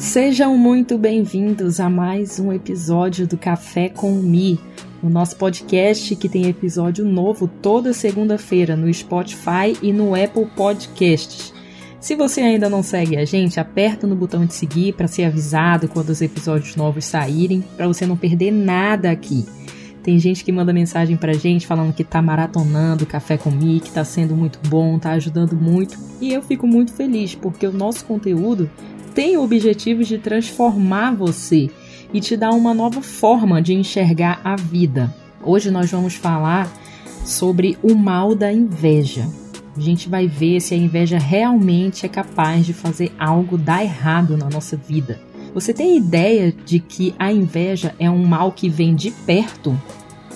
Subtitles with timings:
[0.00, 4.58] Sejam muito bem-vindos a mais um episódio do Café com Mi,
[5.02, 11.52] o nosso podcast que tem episódio novo toda segunda-feira no Spotify e no Apple Podcasts.
[12.00, 15.86] Se você ainda não segue a gente, aperta no botão de seguir para ser avisado
[15.86, 19.44] quando os episódios novos saírem, para você não perder nada aqui.
[20.02, 23.90] Tem gente que manda mensagem pra gente falando que tá maratonando Café com Mi, que
[23.90, 25.98] tá sendo muito bom, tá ajudando muito.
[26.22, 28.68] E eu fico muito feliz porque o nosso conteúdo
[29.14, 31.70] tem o objetivo de transformar você
[32.12, 35.14] e te dar uma nova forma de enxergar a vida.
[35.42, 36.70] Hoje nós vamos falar
[37.24, 39.28] sobre o mal da inveja.
[39.76, 44.36] A gente vai ver se a inveja realmente é capaz de fazer algo dar errado
[44.36, 45.20] na nossa vida.
[45.54, 49.80] Você tem ideia de que a inveja é um mal que vem de perto?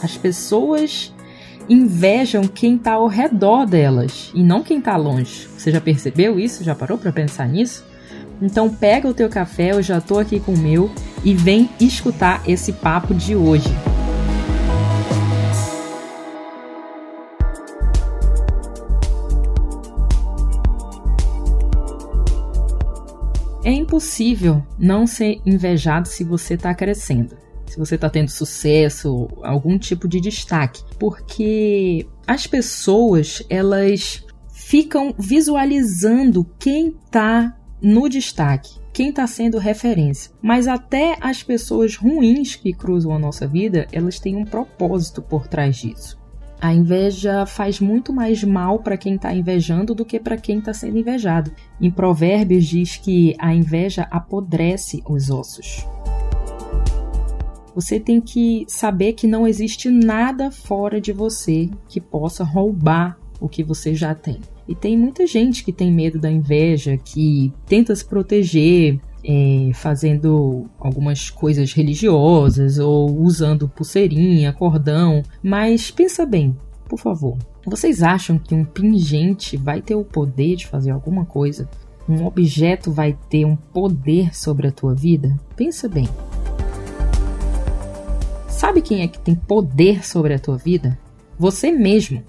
[0.03, 1.13] As pessoas
[1.69, 5.49] invejam quem está ao redor delas e não quem está longe.
[5.57, 6.65] Você já percebeu isso?
[6.65, 7.85] Já parou para pensar nisso?
[8.41, 10.91] Então pega o teu café, eu já estou aqui com o meu
[11.25, 13.69] e vem escutar esse papo de hoje.
[23.65, 27.35] É impossível não ser invejado se você está crescendo,
[27.67, 36.45] se você está tendo sucesso, algum tipo de destaque, porque as pessoas elas ficam visualizando
[36.59, 40.33] quem está no destaque, quem está sendo referência.
[40.41, 45.47] Mas até as pessoas ruins que cruzam a nossa vida, elas têm um propósito por
[45.47, 46.19] trás disso.
[46.59, 50.73] A inveja faz muito mais mal para quem está invejando do que para quem está
[50.73, 51.53] sendo invejado.
[51.79, 55.87] Em Provérbios diz que a inveja apodrece os ossos.
[57.75, 63.47] Você tem que saber que não existe nada fora de você que possa roubar o
[63.47, 64.41] que você já tem.
[64.67, 70.67] E tem muita gente que tem medo da inveja, que tenta se proteger, é, fazendo
[70.79, 75.23] algumas coisas religiosas ou usando pulseirinha, cordão.
[75.43, 76.57] Mas pensa bem,
[76.89, 77.37] por favor.
[77.67, 81.69] Vocês acham que um pingente vai ter o poder de fazer alguma coisa?
[82.07, 85.39] Um objeto vai ter um poder sobre a tua vida?
[85.57, 86.07] Pensa bem.
[88.47, 90.99] Sabe quem é que tem poder sobre a tua vida?
[91.39, 92.23] Você mesmo.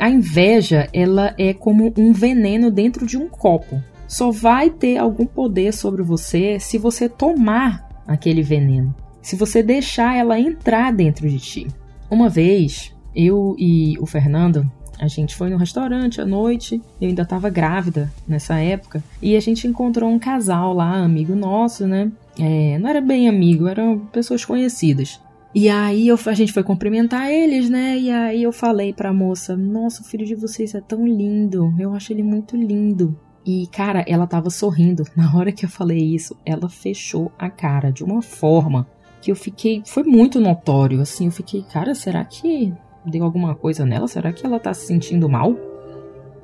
[0.00, 3.80] A inveja, ela é como um veneno dentro de um copo
[4.10, 10.16] só vai ter algum poder sobre você se você tomar aquele veneno, se você deixar
[10.16, 11.68] ela entrar dentro de ti.
[12.10, 14.68] Uma vez, eu e o Fernando,
[14.98, 19.40] a gente foi no restaurante à noite, eu ainda estava grávida nessa época, e a
[19.40, 22.10] gente encontrou um casal lá, amigo nosso, né?
[22.36, 25.20] É, não era bem amigo, eram pessoas conhecidas.
[25.54, 27.98] E aí eu, a gente foi cumprimentar eles, né?
[27.98, 31.74] E aí eu falei pra moça: Nossa, o filho de vocês é tão lindo.
[31.78, 33.18] Eu acho ele muito lindo.
[33.44, 35.04] E, cara, ela tava sorrindo.
[35.16, 38.86] Na hora que eu falei isso, ela fechou a cara de uma forma
[39.20, 39.82] que eu fiquei.
[39.84, 41.26] Foi muito notório, assim.
[41.26, 42.72] Eu fiquei, cara, será que
[43.04, 44.06] deu alguma coisa nela?
[44.06, 45.56] Será que ela tá se sentindo mal?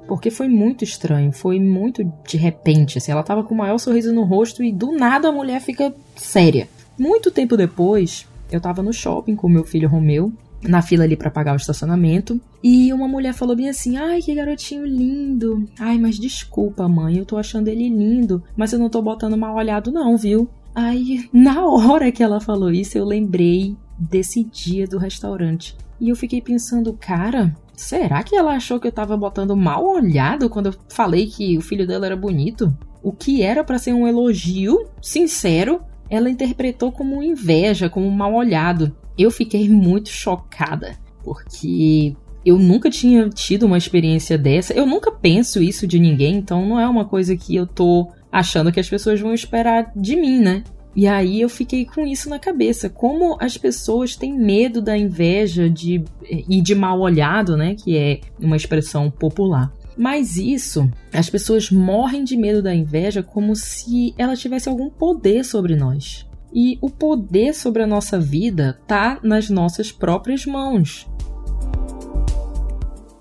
[0.09, 4.13] Porque foi muito estranho, foi muito de repente, assim, ela tava com o maior sorriso
[4.13, 6.69] no rosto e do nada a mulher fica séria.
[6.97, 11.31] Muito tempo depois, eu tava no shopping com meu filho Romeu na fila ali para
[11.31, 12.41] pagar o estacionamento.
[12.63, 15.69] E uma mulher falou bem assim: "Ai, que garotinho lindo.
[15.79, 19.55] Ai, mas desculpa, mãe, eu tô achando ele lindo, mas eu não tô botando mal
[19.55, 24.99] olhado não, viu?" Aí, na hora que ela falou isso, eu lembrei desse dia do
[24.99, 25.75] restaurante.
[25.99, 30.51] E eu fiquei pensando, cara, será que ela achou que eu tava botando mal olhado
[30.51, 32.77] quando eu falei que o filho dela era bonito?
[33.03, 38.95] O que era para ser um elogio sincero, ela interpretou como inveja, como mal olhado
[39.19, 44.73] eu fiquei muito chocada, porque eu nunca tinha tido uma experiência dessa.
[44.75, 48.71] Eu nunca penso isso de ninguém, então não é uma coisa que eu tô achando
[48.71, 50.63] que as pessoas vão esperar de mim, né?
[50.95, 52.89] E aí eu fiquei com isso na cabeça.
[52.89, 57.75] Como as pessoas têm medo da inveja de, e de mal olhado, né?
[57.75, 59.73] Que é uma expressão popular.
[59.97, 65.45] Mas isso, as pessoas morrem de medo da inveja como se ela tivesse algum poder
[65.45, 66.27] sobre nós.
[66.53, 71.09] E o poder sobre a nossa vida está nas nossas próprias mãos.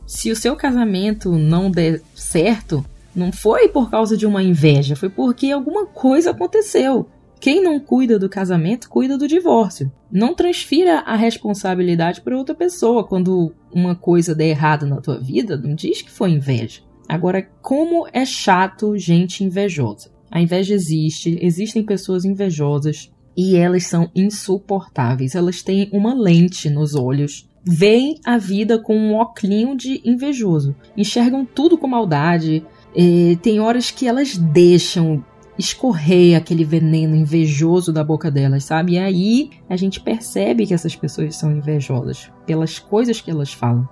[0.05, 2.85] Se o seu casamento não der certo,
[3.15, 7.09] não foi por causa de uma inveja, foi porque alguma coisa aconteceu.
[7.45, 9.91] Quem não cuida do casamento, cuida do divórcio.
[10.11, 15.55] Não transfira a responsabilidade para outra pessoa quando uma coisa der errado na tua vida,
[15.55, 16.81] não diz que foi inveja.
[17.07, 20.09] Agora, como é chato gente invejosa.
[20.31, 25.35] A inveja existe, existem pessoas invejosas, e elas são insuportáveis.
[25.35, 31.45] Elas têm uma lente nos olhos, veem a vida com um oclinho de invejoso, enxergam
[31.45, 32.65] tudo com maldade.
[32.95, 35.23] É, tem horas que elas deixam
[35.57, 38.93] escorrer aquele veneno invejoso da boca delas, sabe?
[38.93, 43.87] E aí a gente percebe que essas pessoas são invejosas pelas coisas que elas falam.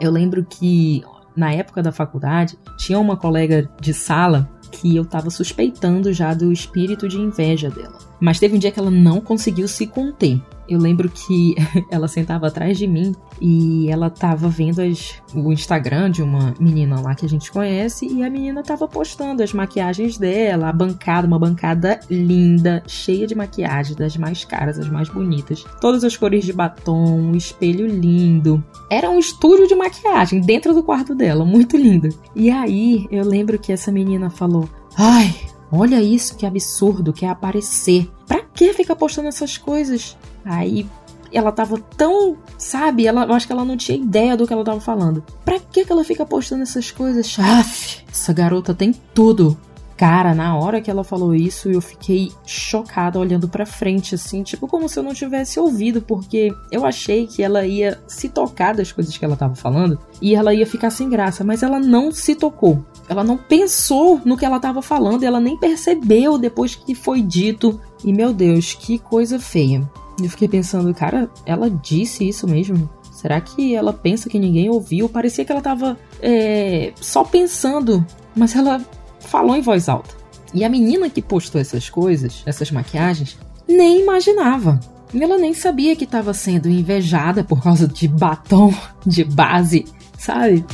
[0.00, 1.02] Eu lembro que
[1.36, 6.52] na época da faculdade tinha uma colega de sala que eu tava suspeitando já do
[6.52, 7.98] espírito de inveja dela.
[8.20, 10.40] Mas teve um dia que ela não conseguiu se conter.
[10.70, 11.56] Eu lembro que
[11.90, 17.00] ela sentava atrás de mim e ela tava vendo as, o Instagram de uma menina
[17.00, 21.26] lá que a gente conhece e a menina tava postando as maquiagens dela, a bancada,
[21.26, 26.44] uma bancada linda, cheia de maquiagem, das mais caras, as mais bonitas, todas as cores
[26.44, 28.62] de batom, um espelho lindo.
[28.88, 32.08] Era um estúdio de maquiagem dentro do quarto dela, muito lindo.
[32.36, 35.34] E aí eu lembro que essa menina falou: "Ai,
[35.72, 38.10] Olha isso, que absurdo, que é aparecer.
[38.26, 40.16] Pra que ficar postando essas coisas?
[40.44, 40.86] Aí
[41.32, 43.06] ela tava tão, sabe?
[43.06, 45.22] Ela, eu acho que ela não tinha ideia do que ela tava falando.
[45.44, 47.36] Pra que que ela fica postando essas coisas?
[47.38, 49.56] Aff, essa garota tem tudo.
[50.00, 54.66] Cara, na hora que ela falou isso, eu fiquei chocada olhando para frente, assim, tipo
[54.66, 58.90] como se eu não tivesse ouvido, porque eu achei que ela ia se tocar das
[58.90, 62.34] coisas que ela tava falando e ela ia ficar sem graça, mas ela não se
[62.34, 62.82] tocou.
[63.10, 67.78] Ela não pensou no que ela tava falando, ela nem percebeu depois que foi dito.
[68.02, 69.86] E meu Deus, que coisa feia.
[70.22, 72.88] Eu fiquei pensando, cara, ela disse isso mesmo?
[73.12, 75.08] Será que ela pensa que ninguém ouviu?
[75.08, 78.84] Parecia que ela tava é, só pensando, mas ela
[79.20, 80.14] falou em voz alta.
[80.54, 83.38] E a menina que postou essas coisas, essas maquiagens,
[83.68, 84.80] nem imaginava.
[85.14, 88.72] Ela nem sabia que estava sendo invejada por causa de batom
[89.04, 89.84] de base,
[90.18, 90.64] sabe?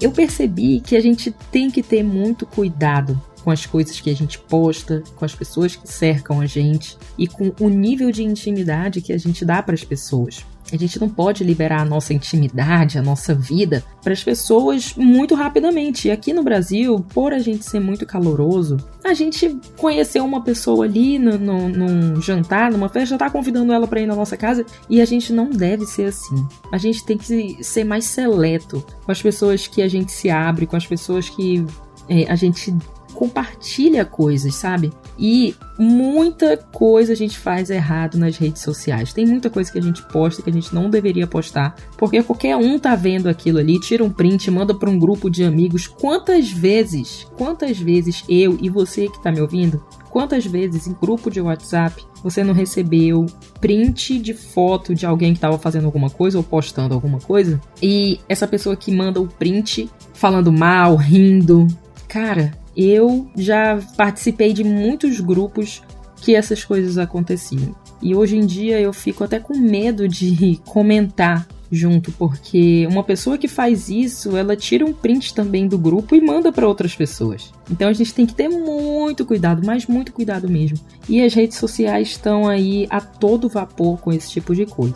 [0.00, 4.16] Eu percebi que a gente tem que ter muito cuidado com as coisas que a
[4.16, 9.02] gente posta, com as pessoas que cercam a gente e com o nível de intimidade
[9.02, 10.44] que a gente dá para as pessoas.
[10.72, 15.34] A gente não pode liberar a nossa intimidade, a nossa vida para as pessoas muito
[15.34, 16.08] rapidamente.
[16.08, 20.86] E aqui no Brasil, por a gente ser muito caloroso, a gente conheceu uma pessoa
[20.86, 24.38] ali no, no, num jantar, numa festa, já tá convidando ela para ir na nossa
[24.38, 26.46] casa e a gente não deve ser assim.
[26.72, 30.66] A gente tem que ser mais seleto com as pessoas que a gente se abre,
[30.66, 31.62] com as pessoas que
[32.08, 32.74] é, a gente
[33.14, 34.92] compartilha coisas, sabe?
[35.18, 39.12] E muita coisa a gente faz errado nas redes sociais.
[39.12, 42.56] Tem muita coisa que a gente posta que a gente não deveria postar, porque qualquer
[42.56, 45.86] um tá vendo aquilo ali, tira um print, manda para um grupo de amigos.
[45.86, 51.30] Quantas vezes, quantas vezes eu e você que tá me ouvindo, quantas vezes em grupo
[51.30, 53.26] de WhatsApp você não recebeu
[53.60, 58.20] print de foto de alguém que estava fazendo alguma coisa ou postando alguma coisa e
[58.28, 61.66] essa pessoa que manda o print falando mal, rindo,
[62.08, 65.82] cara, eu já participei de muitos grupos
[66.16, 67.74] que essas coisas aconteciam.
[68.00, 73.36] E hoje em dia eu fico até com medo de comentar junto, porque uma pessoa
[73.36, 77.52] que faz isso, ela tira um print também do grupo e manda para outras pessoas.
[77.70, 80.78] Então a gente tem que ter muito cuidado, mas muito cuidado mesmo.
[81.08, 84.94] E as redes sociais estão aí a todo vapor com esse tipo de coisa.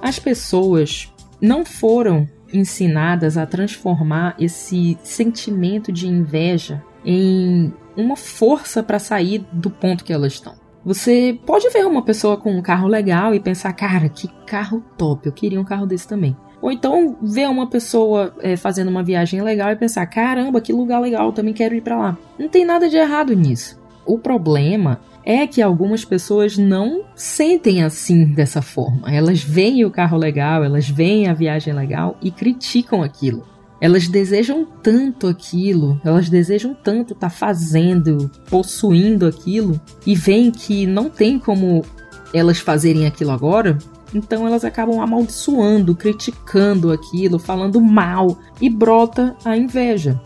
[0.00, 1.08] As pessoas
[1.40, 9.70] não foram ensinadas a transformar esse sentimento de inveja em uma força para sair do
[9.70, 10.54] ponto que elas estão.
[10.84, 15.26] Você pode ver uma pessoa com um carro legal e pensar, cara, que carro top,
[15.26, 16.36] eu queria um carro desse também.
[16.60, 21.00] Ou então ver uma pessoa é, fazendo uma viagem legal e pensar, caramba, que lugar
[21.00, 22.18] legal, eu também quero ir para lá.
[22.38, 23.80] Não tem nada de errado nisso.
[24.06, 29.12] O problema é que algumas pessoas não sentem assim dessa forma.
[29.12, 33.46] Elas veem o carro legal, elas veem a viagem legal e criticam aquilo.
[33.80, 40.86] Elas desejam tanto aquilo, elas desejam tanto estar tá fazendo, possuindo aquilo e veem que
[40.86, 41.84] não tem como
[42.32, 43.76] elas fazerem aquilo agora,
[44.14, 50.20] então elas acabam amaldiçoando, criticando aquilo, falando mal e brota a inveja.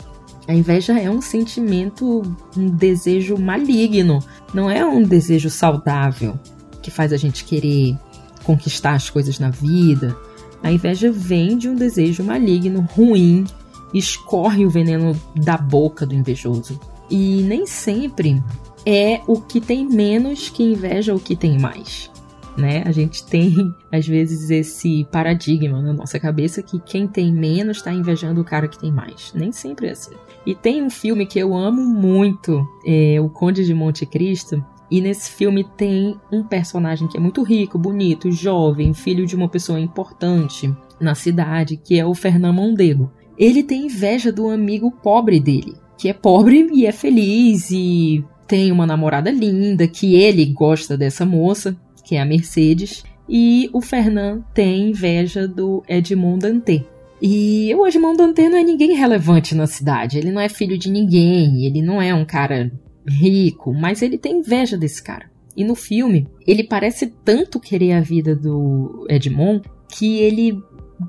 [0.47, 2.21] A inveja é um sentimento,
[2.55, 4.19] um desejo maligno,
[4.53, 6.39] não é um desejo saudável
[6.81, 7.97] que faz a gente querer
[8.43, 10.17] conquistar as coisas na vida.
[10.63, 13.45] A inveja vem de um desejo maligno, ruim,
[13.93, 16.79] escorre o veneno da boca do invejoso.
[17.09, 18.41] E nem sempre
[18.85, 22.09] é o que tem menos que inveja o que tem mais
[22.57, 22.83] né?
[22.85, 27.93] A gente tem, às vezes, esse paradigma na nossa cabeça que quem tem menos está
[27.93, 29.31] invejando o cara que tem mais.
[29.35, 30.15] Nem sempre é assim.
[30.45, 35.01] E tem um filme que eu amo muito, é O Conde de Monte Cristo, e
[35.01, 39.79] nesse filme tem um personagem que é muito rico, bonito, jovem, filho de uma pessoa
[39.79, 43.11] importante na cidade, que é o Fernão Mondego.
[43.37, 48.71] Ele tem inveja do amigo pobre dele, que é pobre e é feliz e tem
[48.71, 54.41] uma namorada linda, que ele gosta dessa moça que é a Mercedes, e o Fernand
[54.53, 56.83] tem inveja do Edmond Dantès.
[57.21, 60.17] E o Edmond Dantès não é ninguém relevante na cidade.
[60.17, 62.71] Ele não é filho de ninguém, ele não é um cara
[63.05, 65.29] rico, mas ele tem inveja desse cara.
[65.55, 70.57] E no filme, ele parece tanto querer a vida do Edmond que ele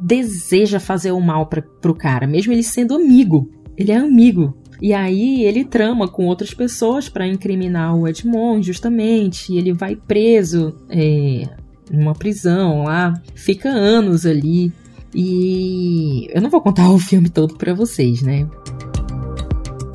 [0.03, 3.51] deseja fazer o mal pra, pro cara, mesmo ele sendo amigo.
[3.77, 4.57] Ele é amigo.
[4.81, 9.53] E aí ele trama com outras pessoas para incriminar o Edmond, justamente.
[9.53, 11.49] E ele vai preso é,
[11.91, 14.73] numa prisão lá, fica anos ali.
[15.15, 18.47] E eu não vou contar o filme todo para vocês, né?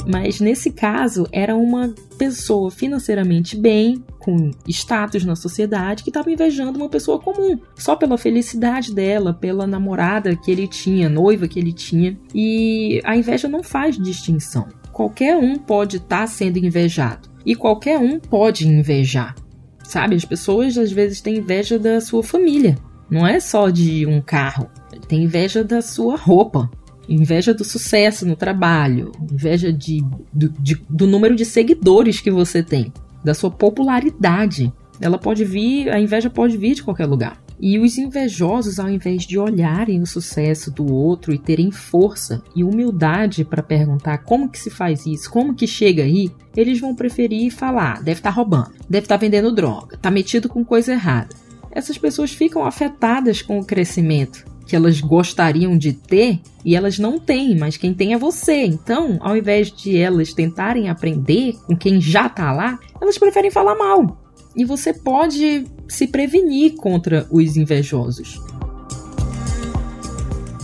[0.07, 6.77] Mas nesse caso, era uma pessoa financeiramente bem, com status na sociedade, que estava invejando
[6.77, 11.74] uma pessoa comum, só pela felicidade dela, pela namorada que ele tinha, noiva que ele
[11.74, 12.17] tinha.
[12.33, 14.67] E a inveja não faz distinção.
[14.91, 19.36] Qualquer um pode estar tá sendo invejado e qualquer um pode invejar.
[19.83, 22.77] Sabe, as pessoas às vezes têm inveja da sua família,
[23.10, 24.69] não é só de um carro,
[25.07, 26.69] tem inveja da sua roupa,
[27.07, 32.63] inveja do sucesso no trabalho, inveja de, do, de, do número de seguidores que você
[32.63, 32.91] tem,
[33.24, 34.72] da sua popularidade.
[35.01, 37.41] Ela pode vir, a inveja pode vir de qualquer lugar.
[37.60, 42.63] E os invejosos, ao invés de olharem o sucesso do outro e terem força e
[42.63, 47.51] humildade para perguntar como que se faz isso, como que chega aí, eles vão preferir
[47.51, 51.36] falar, deve estar tá roubando, deve estar tá vendendo droga, tá metido com coisa errada.
[51.72, 57.20] Essas pessoas ficam afetadas com o crescimento que elas gostariam de ter e elas não
[57.20, 58.65] têm, mas quem tem é você.
[58.65, 63.75] Então, ao invés de elas tentarem aprender com quem já tá lá, elas preferem falar
[63.75, 64.17] mal.
[64.55, 68.39] E você pode se prevenir contra os invejosos.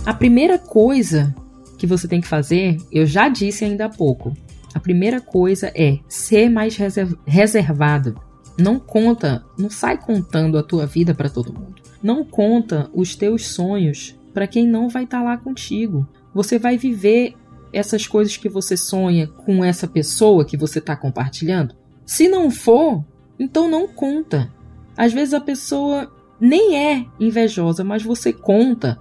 [0.05, 1.35] A primeira coisa
[1.77, 4.33] que você tem que fazer, eu já disse ainda há pouco.
[4.73, 6.77] A primeira coisa é ser mais
[7.25, 8.19] reservado.
[8.57, 11.88] Não conta, não sai contando a tua vida para todo mundo.
[12.01, 16.07] Não conta os teus sonhos para quem não vai estar tá lá contigo.
[16.33, 17.35] Você vai viver
[17.73, 21.75] essas coisas que você sonha com essa pessoa que você está compartilhando?
[22.05, 23.03] Se não for,
[23.37, 24.51] então não conta.
[24.97, 28.99] Às vezes a pessoa nem é invejosa, mas você conta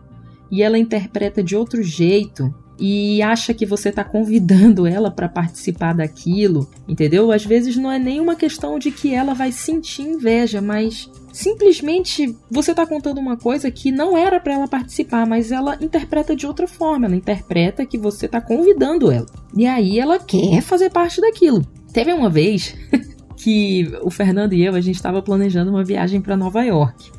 [0.51, 5.95] e ela interpreta de outro jeito e acha que você está convidando ela para participar
[5.95, 7.33] daquilo, entendeu?
[7.33, 12.37] Às vezes não é nem uma questão de que ela vai sentir inveja, mas simplesmente
[12.51, 16.45] você está contando uma coisa que não era para ela participar, mas ela interpreta de
[16.49, 17.07] outra forma.
[17.07, 19.27] Ela interpreta que você está convidando ela.
[19.57, 21.65] E aí ela quer fazer parte daquilo.
[21.93, 22.75] Teve uma vez
[23.39, 27.13] que o Fernando e eu a gente estava planejando uma viagem para Nova York.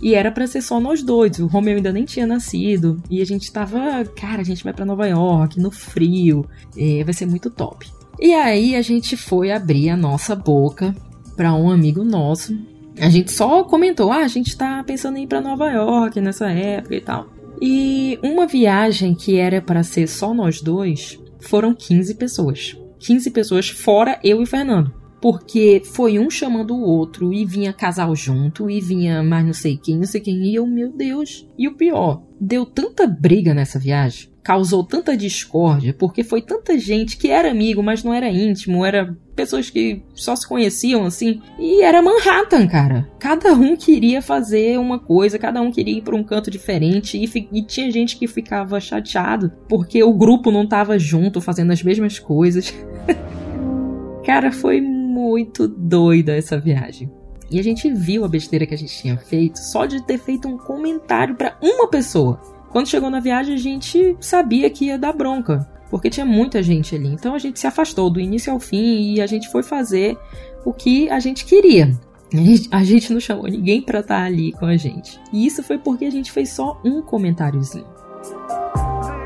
[0.00, 1.38] E era para ser só nós dois.
[1.38, 3.02] O Romeu ainda nem tinha nascido.
[3.10, 6.46] E a gente tava, cara, a gente vai para Nova York, no frio.
[6.74, 7.86] É, vai ser muito top.
[8.18, 10.96] E aí a gente foi abrir a nossa boca
[11.36, 12.56] para um amigo nosso.
[13.00, 16.50] A gente só comentou: ah, a gente tá pensando em ir para Nova York nessa
[16.50, 17.28] época e tal.
[17.60, 22.76] E uma viagem que era para ser só nós dois foram 15 pessoas.
[22.98, 28.14] 15 pessoas fora eu e Fernando porque foi um chamando o outro e vinha casal
[28.14, 31.48] junto e vinha mais não sei quem, não sei quem, e eu, meu Deus.
[31.58, 37.16] E o pior, deu tanta briga nessa viagem, causou tanta discórdia, porque foi tanta gente
[37.16, 41.82] que era amigo, mas não era íntimo, era pessoas que só se conheciam assim, e
[41.82, 43.10] era Manhattan, cara.
[43.18, 47.48] Cada um queria fazer uma coisa, cada um queria ir para um canto diferente, e,
[47.52, 52.20] e, tinha gente que ficava chateado porque o grupo não tava junto fazendo as mesmas
[52.20, 52.72] coisas.
[54.24, 57.10] cara, foi muito doida essa viagem.
[57.50, 60.46] E a gente viu a besteira que a gente tinha feito só de ter feito
[60.46, 62.40] um comentário para uma pessoa.
[62.76, 66.94] Quando chegou na viagem, a gente sabia que ia dar bronca, porque tinha muita gente
[66.94, 67.08] ali.
[67.08, 70.14] Então a gente se afastou do início ao fim e a gente foi fazer
[70.62, 71.98] o que a gente queria.
[72.70, 75.18] A gente não chamou ninguém para estar tá ali com a gente.
[75.32, 77.86] E isso foi porque a gente fez só um comentáriozinho.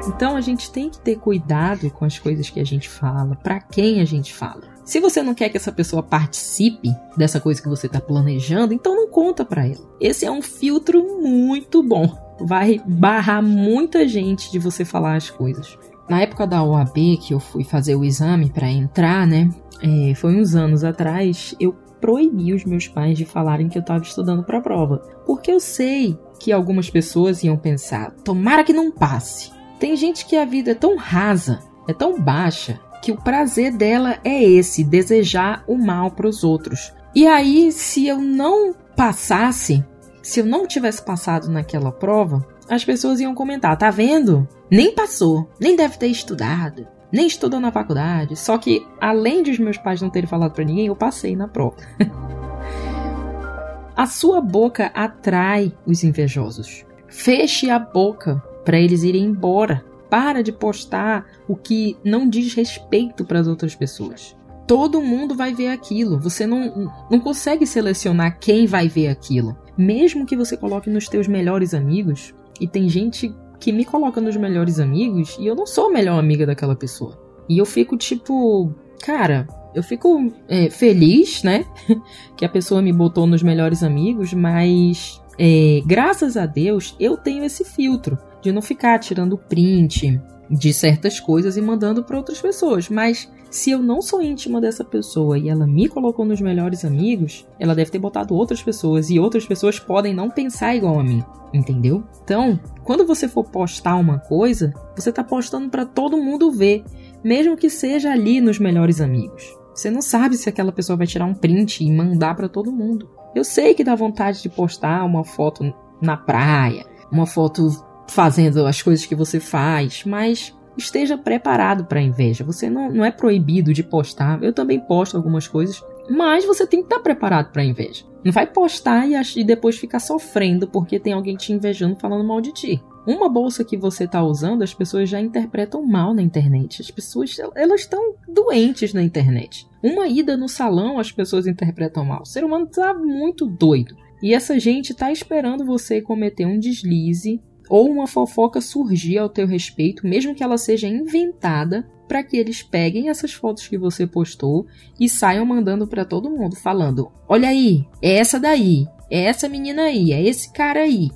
[0.06, 3.58] Então a gente tem que ter cuidado com as coisas que a gente fala, para
[3.58, 4.62] quem a gente fala.
[4.84, 8.94] Se você não quer que essa pessoa participe dessa coisa que você está planejando, então
[8.94, 9.90] não conta para ela.
[10.00, 12.29] Esse é um filtro muito bom.
[12.40, 15.78] Vai barrar muita gente de você falar as coisas.
[16.08, 19.48] Na época da OAB, que eu fui fazer o exame para entrar, né?
[19.82, 24.02] É, foi uns anos atrás, eu proibi os meus pais de falarem que eu estava
[24.02, 24.98] estudando para a prova.
[25.26, 29.52] Porque eu sei que algumas pessoas iam pensar: tomara que não passe.
[29.78, 34.18] Tem gente que a vida é tão rasa, é tão baixa, que o prazer dela
[34.24, 36.92] é esse, desejar o mal para os outros.
[37.14, 39.84] E aí, se eu não passasse,
[40.22, 44.46] se eu não tivesse passado naquela prova, as pessoas iam comentar: tá vendo?
[44.70, 48.36] Nem passou, nem deve ter estudado, nem estudou na faculdade.
[48.36, 51.48] Só que, além de os meus pais não terem falado para ninguém, eu passei na
[51.48, 51.76] prova.
[53.96, 56.84] a sua boca atrai os invejosos.
[57.08, 59.84] Feche a boca para eles irem embora.
[60.08, 64.36] Para de postar o que não diz respeito para as outras pessoas.
[64.70, 66.16] Todo mundo vai ver aquilo.
[66.20, 69.58] Você não, não consegue selecionar quem vai ver aquilo.
[69.76, 74.36] Mesmo que você coloque nos teus melhores amigos, e tem gente que me coloca nos
[74.36, 77.20] melhores amigos e eu não sou a melhor amiga daquela pessoa.
[77.48, 78.72] E eu fico tipo,
[79.02, 81.64] cara, eu fico é, feliz, né?
[82.38, 87.42] que a pessoa me botou nos melhores amigos, mas é, graças a Deus eu tenho
[87.42, 92.88] esse filtro de não ficar tirando print de certas coisas e mandando para outras pessoas.
[92.88, 97.46] Mas se eu não sou íntima dessa pessoa e ela me colocou nos melhores amigos,
[97.58, 101.24] ela deve ter botado outras pessoas e outras pessoas podem não pensar igual a mim,
[101.52, 102.04] entendeu?
[102.22, 106.84] Então, quando você for postar uma coisa, você tá postando para todo mundo ver,
[107.24, 109.52] mesmo que seja ali nos melhores amigos.
[109.74, 113.10] Você não sabe se aquela pessoa vai tirar um print e mandar para todo mundo.
[113.34, 117.68] Eu sei que dá vontade de postar uma foto na praia, uma foto
[118.08, 122.44] fazendo as coisas que você faz, mas esteja preparado para a inveja.
[122.44, 124.42] Você não, não é proibido de postar.
[124.42, 128.04] Eu também posto algumas coisas, mas você tem que estar preparado para a inveja.
[128.24, 132.40] Não vai postar e, e depois ficar sofrendo porque tem alguém te invejando falando mal
[132.40, 132.82] de ti.
[133.06, 136.82] Uma bolsa que você está usando, as pessoas já interpretam mal na internet.
[136.82, 139.66] As pessoas elas estão doentes na internet.
[139.82, 142.22] Uma ida no salão, as pessoas interpretam mal.
[142.22, 143.96] O ser humano está muito doido.
[144.22, 149.46] E essa gente está esperando você cometer um deslize ou uma fofoca surgir ao teu
[149.46, 154.66] respeito, mesmo que ela seja inventada, para que eles peguem essas fotos que você postou
[154.98, 159.82] e saiam mandando para todo mundo, falando: "Olha aí, é essa daí, é essa menina
[159.82, 161.12] aí, é esse cara aí.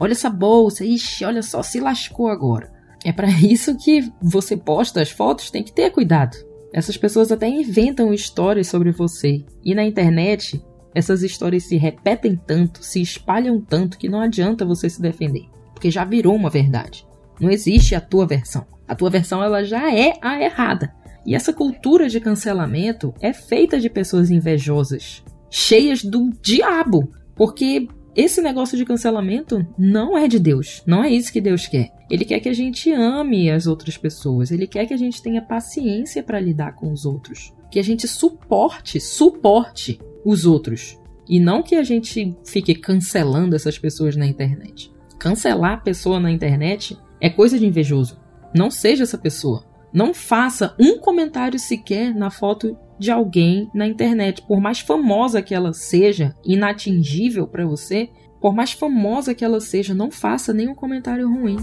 [0.00, 2.72] Olha essa bolsa, ixi, olha só, se lascou agora".
[3.04, 6.38] É para isso que você posta as fotos, tem que ter cuidado.
[6.72, 9.44] Essas pessoas até inventam histórias sobre você.
[9.64, 10.62] E na internet,
[10.94, 15.92] essas histórias se repetem tanto, se espalham tanto que não adianta você se defender porque
[15.92, 17.06] já virou uma verdade.
[17.40, 18.66] Não existe a tua versão.
[18.88, 20.92] A tua versão ela já é a errada.
[21.24, 27.86] E essa cultura de cancelamento é feita de pessoas invejosas, cheias do diabo, porque
[28.16, 31.90] esse negócio de cancelamento não é de Deus, não é isso que Deus quer.
[32.10, 35.40] Ele quer que a gente ame as outras pessoas, ele quer que a gente tenha
[35.40, 41.62] paciência para lidar com os outros, que a gente suporte, suporte os outros, e não
[41.62, 44.90] que a gente fique cancelando essas pessoas na internet.
[45.18, 48.20] Cancelar a pessoa na internet é coisa de invejoso.
[48.54, 49.64] Não seja essa pessoa.
[49.92, 55.54] Não faça um comentário sequer na foto de alguém na internet, por mais famosa que
[55.54, 61.28] ela seja, inatingível para você, por mais famosa que ela seja, não faça nenhum comentário
[61.28, 61.56] ruim.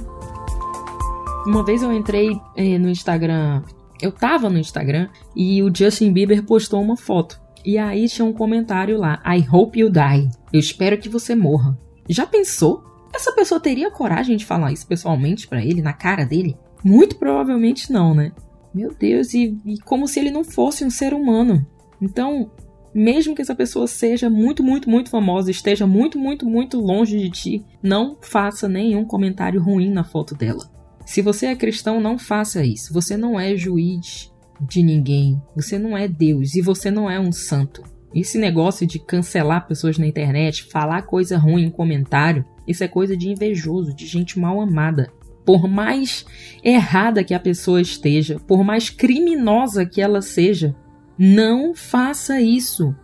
[1.45, 3.61] Uma vez eu entrei eh, no Instagram,
[4.01, 7.39] eu tava no Instagram e o Justin Bieber postou uma foto.
[7.63, 10.29] E aí tinha um comentário lá: I hope you die.
[10.51, 11.77] Eu espero que você morra.
[12.09, 12.83] Já pensou?
[13.15, 16.57] Essa pessoa teria coragem de falar isso pessoalmente para ele, na cara dele?
[16.83, 18.33] Muito provavelmente não, né?
[18.73, 21.65] Meu Deus, e, e como se ele não fosse um ser humano.
[22.01, 22.51] Então,
[22.93, 27.29] mesmo que essa pessoa seja muito, muito, muito famosa, esteja muito, muito, muito longe de
[27.29, 30.69] ti, não faça nenhum comentário ruim na foto dela.
[31.05, 32.93] Se você é cristão, não faça isso.
[32.93, 35.41] Você não é juiz de ninguém.
[35.55, 37.81] Você não é Deus e você não é um santo.
[38.13, 43.15] Esse negócio de cancelar pessoas na internet, falar coisa ruim em comentário, isso é coisa
[43.15, 45.11] de invejoso, de gente mal amada.
[45.45, 46.25] Por mais
[46.63, 50.75] errada que a pessoa esteja, por mais criminosa que ela seja,
[51.17, 52.95] não faça isso.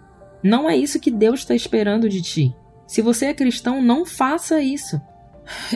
[0.44, 2.56] Não é isso que Deus está esperando de ti.
[2.88, 5.00] Se você é cristão, não faça isso.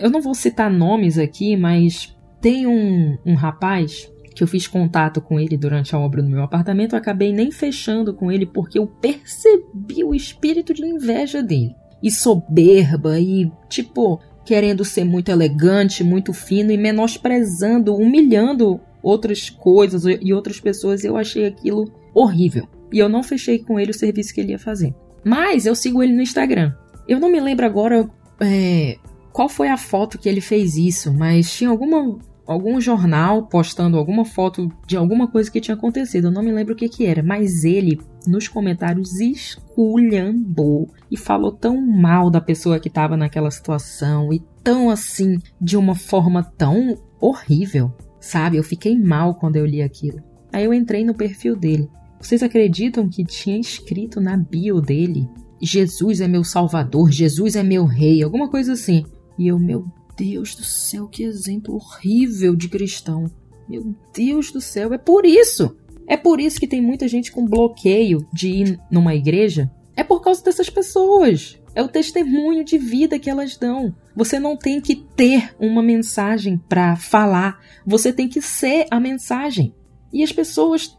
[0.02, 5.21] Eu não vou citar nomes aqui, mas tem um, um rapaz que eu fiz contato
[5.21, 8.78] com ele durante a obra no meu apartamento, eu acabei nem fechando com ele porque
[8.78, 11.74] eu percebi o espírito de inveja dele.
[12.06, 20.04] E soberba e, tipo, querendo ser muito elegante, muito fino e menosprezando, humilhando outras coisas
[20.06, 21.04] e outras pessoas.
[21.04, 22.68] Eu achei aquilo horrível.
[22.94, 24.94] E eu não fechei com ele o serviço que ele ia fazer.
[25.24, 26.74] Mas eu sigo ele no Instagram.
[27.08, 28.08] Eu não me lembro agora
[28.39, 28.98] é,
[29.34, 34.24] qual foi a foto que ele fez isso, mas tinha alguma algum jornal postando alguma
[34.24, 36.28] foto de alguma coisa que tinha acontecido.
[36.28, 41.52] Eu não me lembro o que, que era, mas ele nos comentários esculhambou e falou
[41.52, 46.98] tão mal da pessoa que estava naquela situação e tão assim, de uma forma tão
[47.20, 48.58] horrível, sabe?
[48.58, 50.22] Eu fiquei mal quando eu li aquilo.
[50.52, 51.90] Aí eu entrei no perfil dele.
[52.20, 55.30] Vocês acreditam que tinha escrito na bio dele:
[55.62, 59.06] Jesus é meu salvador, Jesus é meu rei, alguma coisa assim.
[59.38, 63.30] E eu, meu Deus do céu, que exemplo horrível de cristão.
[63.67, 65.75] Meu Deus do céu, é por isso.
[66.08, 69.71] É por isso que tem muita gente com bloqueio de ir numa igreja.
[69.95, 71.60] É por causa dessas pessoas.
[71.73, 73.93] É o testemunho de vida que elas dão.
[74.15, 79.73] Você não tem que ter uma mensagem para falar, você tem que ser a mensagem.
[80.13, 80.97] E as pessoas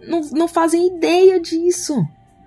[0.00, 1.94] não, não fazem ideia disso.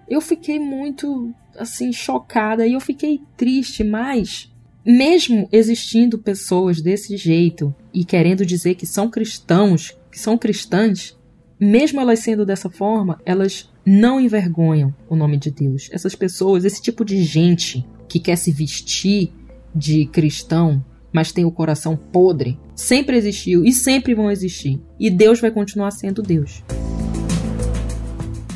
[0.10, 4.52] Eu fiquei muito assim chocada e eu fiquei triste, mas
[4.88, 11.18] mesmo existindo pessoas desse jeito e querendo dizer que são cristãos, que são cristãs,
[11.60, 15.90] mesmo elas sendo dessa forma, elas não envergonham o nome de Deus.
[15.92, 19.34] Essas pessoas, esse tipo de gente que quer se vestir
[19.76, 24.82] de cristão, mas tem o coração podre, sempre existiu e sempre vão existir.
[24.98, 26.64] E Deus vai continuar sendo Deus.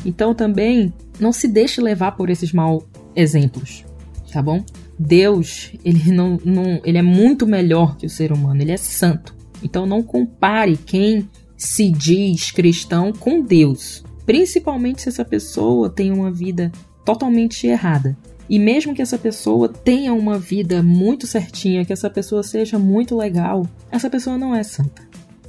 [0.02, 3.84] Então também não se deixe levar por esses maus exemplos,
[4.32, 4.64] tá bom?
[5.02, 9.34] Deus, ele não, não, ele é muito melhor que o ser humano, ele é santo.
[9.62, 16.30] Então não compare quem se diz cristão com Deus, principalmente se essa pessoa tem uma
[16.30, 16.70] vida
[17.04, 18.16] totalmente errada.
[18.48, 23.16] E mesmo que essa pessoa tenha uma vida muito certinha, que essa pessoa seja muito
[23.16, 25.02] legal, essa pessoa não é santa.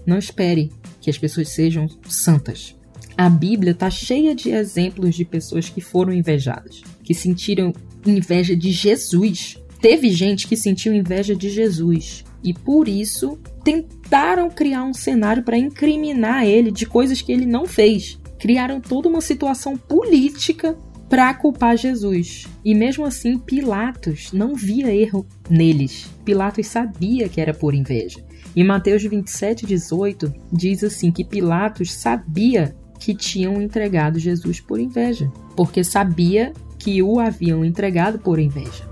[0.06, 2.76] Não espere que as pessoas sejam santas.
[3.18, 7.74] A Bíblia está cheia de exemplos de pessoas que foram invejadas, que sentiram
[8.06, 9.58] inveja de Jesus.
[9.82, 15.58] Teve gente que sentiu inveja de Jesus e por isso tentaram criar um cenário para
[15.58, 18.20] incriminar ele de coisas que ele não fez.
[18.39, 20.78] Criaram toda uma situação política
[21.10, 22.48] para culpar Jesus.
[22.66, 26.10] E mesmo assim, Pilatos não via erro neles.
[26.26, 28.20] Pilatos sabia que era por inveja.
[28.56, 35.32] E Mateus 27, 18 diz assim que Pilatos sabia que tinham entregado Jesus por inveja,
[35.56, 38.84] porque sabia que o haviam entregado por inveja.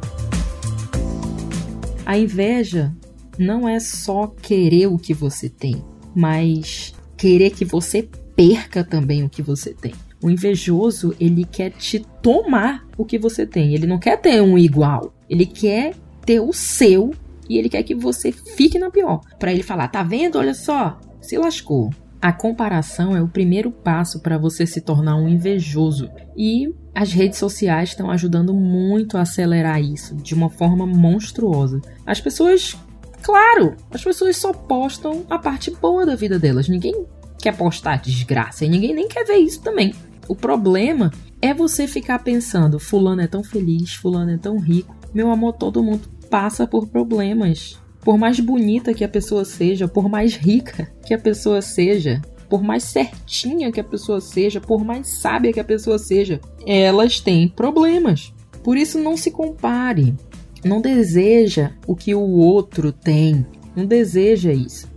[2.05, 2.95] A inveja
[3.37, 5.83] não é só querer o que você tem,
[6.15, 9.93] mas querer que você perca também o que você tem.
[10.23, 13.73] O invejoso, ele quer te tomar o que você tem.
[13.73, 15.13] Ele não quer ter um igual.
[15.29, 15.93] Ele quer
[16.25, 17.11] ter o seu
[17.49, 19.19] e ele quer que você fique na pior.
[19.37, 20.37] Para ele falar, tá vendo?
[20.37, 21.89] Olha só, se lascou.
[22.21, 26.09] A comparação é o primeiro passo para você se tornar um invejoso.
[26.37, 31.81] E as redes sociais estão ajudando muito a acelerar isso de uma forma monstruosa.
[32.05, 32.77] As pessoas
[33.21, 36.67] Claro, as pessoas só postam a parte boa da vida delas.
[36.67, 37.05] Ninguém
[37.37, 39.93] quer postar desgraça e ninguém nem quer ver isso também.
[40.27, 44.95] O problema é você ficar pensando: Fulano é tão feliz, Fulano é tão rico.
[45.13, 47.79] Meu amor, todo mundo passa por problemas.
[47.99, 52.19] Por mais bonita que a pessoa seja, por mais rica que a pessoa seja,
[52.51, 57.21] por mais certinha que a pessoa seja, por mais sábia que a pessoa seja, elas
[57.21, 58.33] têm problemas.
[58.61, 60.13] Por isso, não se compare.
[60.61, 63.45] Não deseja o que o outro tem.
[63.73, 64.89] Não deseja isso.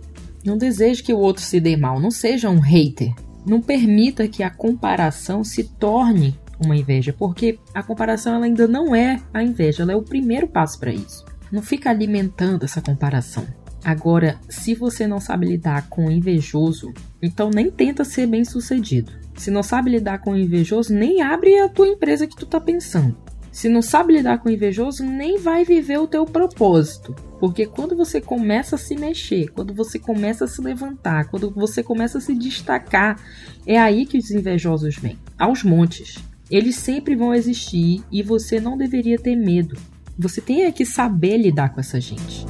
[0.43, 1.97] Não deseja que o outro se dê mal.
[1.97, 3.13] Não seja um hater.
[3.47, 8.93] Não permita que a comparação se torne uma inveja, porque a comparação ela ainda não
[8.93, 11.23] é a inveja, ela é o primeiro passo para isso.
[11.49, 13.45] Não fica alimentando essa comparação.
[13.85, 16.91] Agora, se você não sabe lidar com o invejoso,
[17.25, 19.11] então nem tenta ser bem sucedido.
[19.35, 22.59] Se não sabe lidar com o invejoso, nem abre a tua empresa que tu tá
[22.59, 23.17] pensando.
[23.51, 27.15] Se não sabe lidar com o invejoso, nem vai viver o teu propósito.
[27.39, 31.81] Porque quando você começa a se mexer, quando você começa a se levantar, quando você
[31.81, 33.17] começa a se destacar,
[33.65, 36.17] é aí que os invejosos vêm aos montes.
[36.51, 39.77] Eles sempre vão existir e você não deveria ter medo.
[40.19, 42.45] Você tem que saber lidar com essa gente.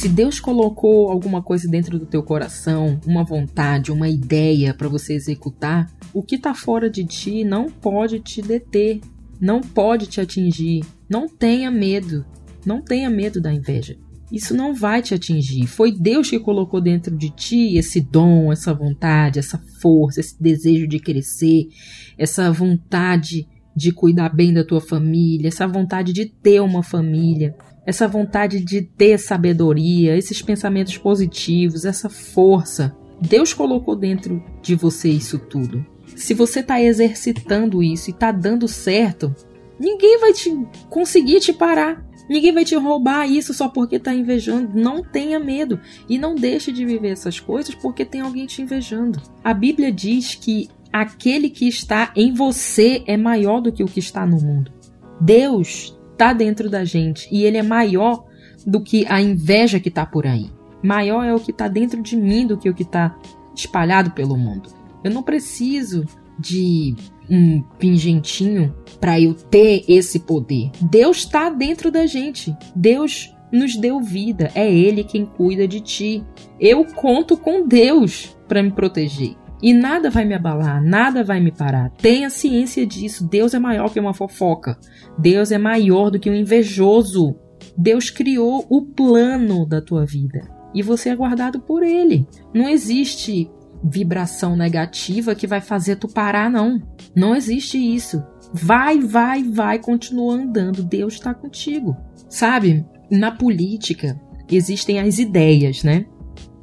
[0.00, 5.12] Se Deus colocou alguma coisa dentro do teu coração, uma vontade, uma ideia para você
[5.12, 9.02] executar, o que está fora de ti não pode te deter,
[9.38, 10.82] não pode te atingir.
[11.06, 12.24] Não tenha medo,
[12.64, 13.98] não tenha medo da inveja.
[14.32, 15.66] Isso não vai te atingir.
[15.66, 20.88] Foi Deus que colocou dentro de ti esse dom, essa vontade, essa força, esse desejo
[20.88, 21.68] de crescer,
[22.16, 27.54] essa vontade de cuidar bem da tua família, essa vontade de ter uma família
[27.86, 32.96] essa vontade de ter sabedoria, esses pensamentos positivos, essa força.
[33.20, 35.84] Deus colocou dentro de você isso tudo.
[36.16, 39.34] Se você está exercitando isso e está dando certo,
[39.78, 40.50] ninguém vai te
[40.88, 42.04] conseguir te parar.
[42.28, 44.70] Ninguém vai te roubar isso só porque está invejando.
[44.74, 49.20] Não tenha medo e não deixe de viver essas coisas porque tem alguém te invejando.
[49.42, 53.98] A Bíblia diz que aquele que está em você é maior do que o que
[53.98, 54.72] está no mundo.
[55.20, 58.26] Deus está dentro da gente e ele é maior
[58.66, 60.50] do que a inveja que está por aí.
[60.82, 63.16] Maior é o que está dentro de mim do que o que está
[63.56, 64.68] espalhado pelo mundo.
[65.02, 66.04] Eu não preciso
[66.38, 66.94] de
[67.28, 70.70] um pingentinho para eu ter esse poder.
[70.82, 72.54] Deus está dentro da gente.
[72.76, 74.50] Deus nos deu vida.
[74.54, 76.22] É Ele quem cuida de ti.
[76.58, 79.39] Eu conto com Deus para me proteger.
[79.62, 81.90] E nada vai me abalar, nada vai me parar.
[81.90, 83.28] Tenha ciência disso.
[83.28, 84.78] Deus é maior que uma fofoca.
[85.18, 87.36] Deus é maior do que um invejoso.
[87.76, 90.40] Deus criou o plano da tua vida
[90.74, 92.26] e você é guardado por ele.
[92.54, 93.50] Não existe
[93.82, 96.80] vibração negativa que vai fazer tu parar, não.
[97.14, 98.22] Não existe isso.
[98.52, 100.82] Vai, vai, vai, continua andando.
[100.82, 101.96] Deus está contigo.
[102.28, 104.20] Sabe, na política
[104.50, 106.06] existem as ideias, né?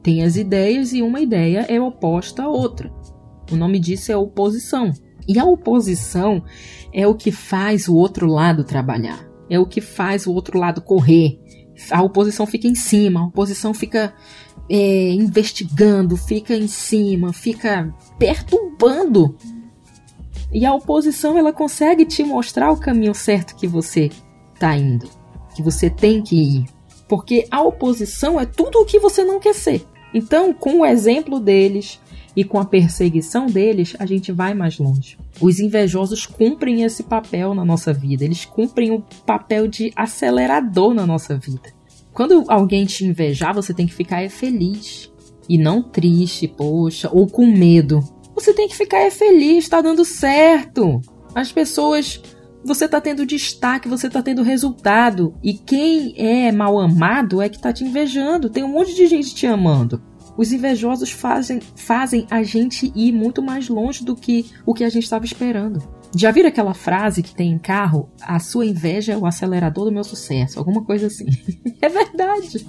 [0.02, 2.92] Tem as ideias e uma ideia é oposta à outra.
[3.52, 4.92] O nome disso é oposição.
[5.28, 6.44] E a oposição
[6.94, 10.82] é o que faz o outro lado trabalhar, é o que faz o outro lado
[10.82, 11.40] correr.
[11.92, 14.14] A oposição fica em cima, a oposição fica
[14.70, 19.36] é, investigando, fica em cima, fica perturbando.
[20.52, 24.10] E a oposição ela consegue te mostrar o caminho certo que você
[24.54, 25.10] está indo,
[25.56, 26.77] que você tem que ir.
[27.08, 29.86] Porque a oposição é tudo o que você não quer ser.
[30.14, 32.00] Então, com o exemplo deles
[32.36, 35.18] e com a perseguição deles, a gente vai mais longe.
[35.42, 41.06] Os invejosos cumprem esse papel na nossa vida, eles cumprem o papel de acelerador na
[41.06, 41.74] nossa vida.
[42.14, 45.12] Quando alguém te invejar, você tem que ficar feliz
[45.48, 48.00] e não triste, poxa, ou com medo.
[48.36, 51.02] Você tem que ficar feliz, está dando certo.
[51.34, 52.22] As pessoas
[52.68, 55.34] você está tendo destaque, você está tendo resultado.
[55.42, 58.50] E quem é mal amado é que está te invejando.
[58.50, 60.04] Tem um monte de gente te amando.
[60.38, 64.90] Os invejosos fazem, fazem a gente ir muito mais longe do que o que a
[64.90, 65.82] gente estava esperando.
[66.16, 68.10] Já viram aquela frase que tem em carro?
[68.22, 70.60] A sua inveja é o acelerador do meu sucesso.
[70.60, 71.26] Alguma coisa assim.
[71.82, 72.68] é verdade.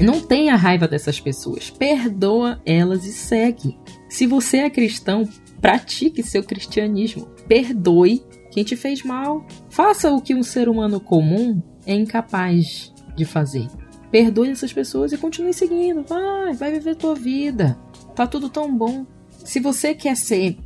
[0.00, 1.70] Não tenha raiva dessas pessoas.
[1.70, 3.78] Perdoa elas e segue.
[4.08, 5.28] Se você é cristão,
[5.60, 7.28] pratique seu cristianismo.
[7.48, 9.46] Perdoe quem te fez mal.
[9.68, 13.68] Faça o que um ser humano comum é incapaz de fazer.
[14.10, 16.02] Perdoe essas pessoas e continue seguindo.
[16.02, 17.78] Vai, vai viver tua vida.
[18.14, 19.06] Tá tudo tão bom.
[19.44, 20.56] Se você quer ser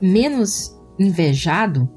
[0.00, 1.88] menos invejado,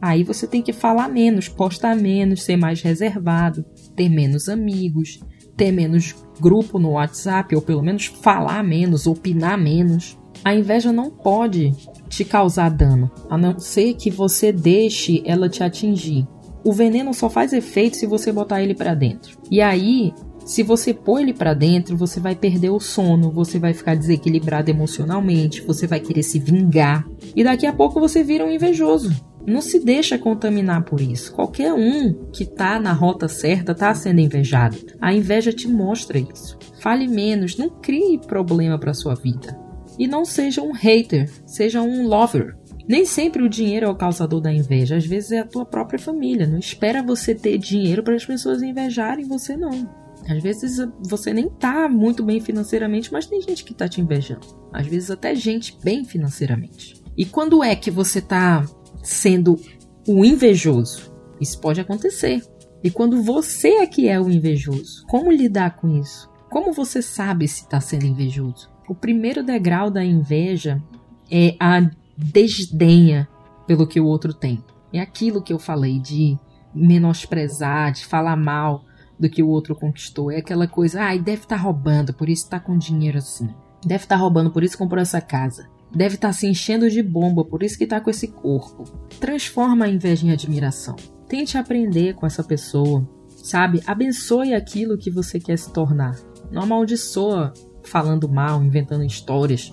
[0.00, 3.64] aí você tem que falar menos, postar menos, ser mais reservado,
[3.94, 5.20] ter menos amigos,
[5.56, 10.18] ter menos grupo no WhatsApp, ou pelo menos falar menos, opinar menos.
[10.44, 11.72] A inveja não pode
[12.14, 16.26] te causar dano, a não ser que você deixe ela te atingir.
[16.62, 19.36] O veneno só faz efeito se você botar ele para dentro.
[19.50, 23.74] E aí, se você pôr ele para dentro, você vai perder o sono, você vai
[23.74, 28.50] ficar desequilibrado emocionalmente, você vai querer se vingar e daqui a pouco você vira um
[28.50, 29.10] invejoso.
[29.46, 31.34] Não se deixa contaminar por isso.
[31.34, 34.78] Qualquer um que tá na rota certa tá sendo invejado.
[35.00, 36.56] A inveja te mostra isso.
[36.80, 39.63] Fale menos, não crie problema para sua vida.
[39.98, 42.56] E não seja um hater, seja um lover.
[42.88, 45.98] Nem sempre o dinheiro é o causador da inveja, às vezes é a tua própria
[45.98, 46.46] família.
[46.46, 49.88] Não espera você ter dinheiro para as pessoas invejarem você não.
[50.28, 54.46] Às vezes você nem tá muito bem financeiramente, mas tem gente que tá te invejando.
[54.72, 57.02] Às vezes até gente bem financeiramente.
[57.16, 58.64] E quando é que você tá
[59.02, 59.58] sendo
[60.06, 61.12] o invejoso?
[61.40, 62.42] Isso pode acontecer.
[62.82, 66.30] E quando você é que é o invejoso, como lidar com isso?
[66.50, 68.73] Como você sabe se está sendo invejoso?
[68.88, 70.82] O primeiro degrau da inveja
[71.30, 71.80] é a
[72.16, 73.28] desdenha
[73.66, 74.62] pelo que o outro tem.
[74.92, 76.38] É aquilo que eu falei de
[76.74, 78.84] menosprezar, de falar mal
[79.18, 80.30] do que o outro conquistou.
[80.30, 83.48] É aquela coisa, ai, ah, deve estar tá roubando, por isso está com dinheiro assim.
[83.84, 85.68] Deve estar tá roubando, por isso comprou essa casa.
[85.94, 88.84] Deve estar tá se enchendo de bomba, por isso que está com esse corpo.
[89.20, 90.96] Transforma a inveja em admiração.
[91.28, 93.80] Tente aprender com essa pessoa, sabe?
[93.86, 96.16] Abençoe aquilo que você quer se tornar.
[96.50, 97.52] Não amaldiçoa
[97.84, 99.72] falando mal, inventando histórias.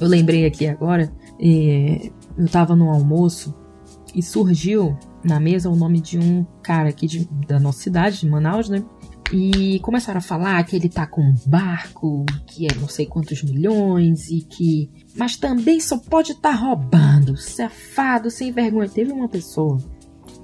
[0.00, 3.54] Eu lembrei aqui agora, é, eu estava no almoço
[4.14, 8.28] e surgiu na mesa o nome de um cara aqui de, da nossa cidade, de
[8.28, 8.82] Manaus, né?
[9.32, 13.42] E começaram a falar que ele tá com um barco, que é não sei quantos
[13.44, 14.90] milhões e que.
[15.16, 18.88] Mas também só pode estar tá roubando, safado, sem vergonha.
[18.88, 19.78] Teve uma pessoa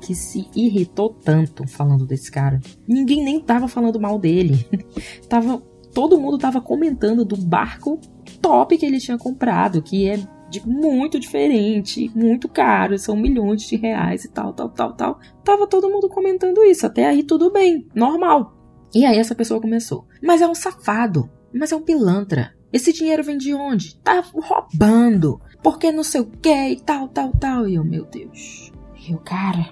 [0.06, 2.60] que se irritou tanto falando desse cara.
[2.86, 4.64] Ninguém nem tava falando mal dele.
[5.28, 5.60] tava,
[5.92, 8.00] todo mundo tava comentando do barco
[8.40, 10.16] top que ele tinha comprado, que é
[10.48, 15.20] de muito diferente, muito caro, são milhões de reais e tal, tal, tal, tal.
[15.42, 18.56] Tava todo mundo comentando isso, até aí tudo bem, normal.
[18.94, 22.54] E aí essa pessoa começou: "Mas é um safado, mas é um pilantra.
[22.72, 23.96] Esse dinheiro vem de onde?
[23.96, 25.40] Tá roubando.
[25.64, 27.68] Porque não sei o que e tal, tal, tal".
[27.68, 28.70] E eu, meu Deus.
[29.08, 29.66] E o cara,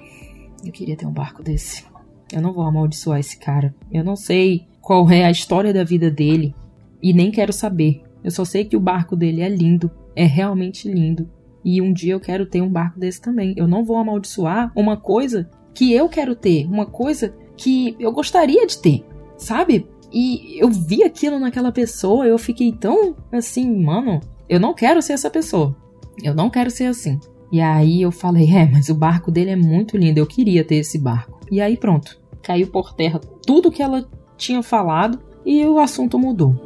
[0.66, 1.84] eu queria ter um barco desse.
[2.32, 3.74] Eu não vou amaldiçoar esse cara.
[3.92, 6.54] Eu não sei qual é a história da vida dele
[7.02, 8.02] e nem quero saber.
[8.22, 11.28] Eu só sei que o barco dele é lindo, é realmente lindo.
[11.64, 13.54] E um dia eu quero ter um barco desse também.
[13.56, 18.66] Eu não vou amaldiçoar uma coisa que eu quero ter, uma coisa que eu gostaria
[18.66, 19.04] de ter,
[19.36, 19.86] sabe?
[20.12, 25.14] E eu vi aquilo naquela pessoa, eu fiquei tão assim, mano, eu não quero ser
[25.14, 25.76] essa pessoa.
[26.22, 27.18] Eu não quero ser assim.
[27.54, 30.74] E aí eu falei, é, mas o barco dele é muito lindo, eu queria ter
[30.74, 31.38] esse barco.
[31.48, 34.04] E aí pronto, caiu por terra tudo que ela
[34.36, 36.56] tinha falado e o assunto mudou.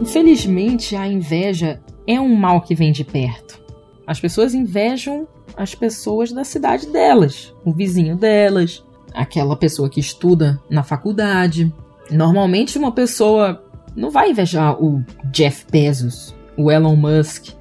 [0.00, 3.60] Infelizmente, a inveja é um mal que vem de perto.
[4.06, 10.58] As pessoas invejam as pessoas da cidade delas, o vizinho delas, aquela pessoa que estuda
[10.70, 11.70] na faculdade.
[12.10, 13.62] Normalmente, uma pessoa
[13.94, 17.59] não vai invejar o Jeff Bezos, o Elon Musk.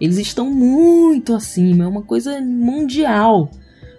[0.00, 3.50] Eles estão muito acima, é uma coisa mundial.